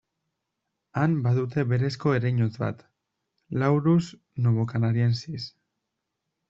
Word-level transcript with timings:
Han 1.01 1.11
badute 1.27 1.65
berezko 1.73 2.13
ereinotz 2.21 2.51
bat, 2.63 2.83
Laurus 3.61 4.05
novocanariensis. 4.47 5.49